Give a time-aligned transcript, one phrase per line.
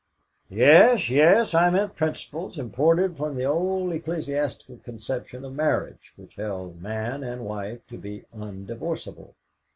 [0.49, 6.81] "Yes, yes; I meant principles imported from the old ecclesiastical conception of marriage, which held
[6.81, 9.35] man and wife to be undivorceable.